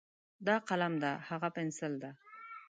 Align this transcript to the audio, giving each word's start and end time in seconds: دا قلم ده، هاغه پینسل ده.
دا 0.47 0.55
قلم 0.69 0.93
ده، 1.03 1.11
هاغه 1.27 1.49
پینسل 1.55 1.93
ده. 2.03 2.11